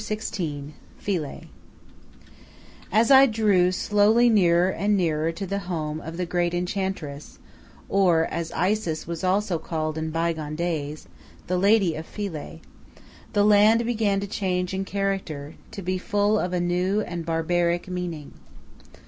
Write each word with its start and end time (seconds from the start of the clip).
XVI 0.01 0.71
PHILAE 0.97 1.43
As 2.91 3.11
I 3.11 3.27
drew 3.27 3.71
slowly 3.71 4.29
nearer 4.31 4.71
and 4.71 4.97
nearer 4.97 5.31
to 5.33 5.45
the 5.45 5.59
home 5.59 6.01
of 6.01 6.17
"the 6.17 6.25
great 6.25 6.55
Enchantress," 6.55 7.37
or, 7.87 8.25
as 8.31 8.51
Isis 8.53 9.05
was 9.05 9.23
also 9.23 9.59
called 9.59 9.99
in 9.99 10.09
bygone 10.09 10.55
days, 10.55 11.07
"the 11.45 11.59
Lady 11.59 11.93
of 11.93 12.07
Philae," 12.07 12.61
the 13.33 13.45
land 13.45 13.85
began 13.85 14.19
to 14.21 14.25
change 14.25 14.73
in 14.73 14.85
character, 14.85 15.53
to 15.69 15.83
be 15.83 15.99
full 15.99 16.39
of 16.39 16.51
a 16.51 16.59
new 16.59 17.01
and 17.01 17.23
barbaric 17.23 17.87
meaning. 17.87 18.33